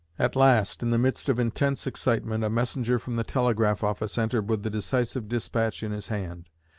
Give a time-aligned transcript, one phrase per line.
[0.17, 4.49] At last, in the midst of intense excitement, a messenger from the telegraph office entered
[4.49, 6.49] with the decisive dispatch in his hand.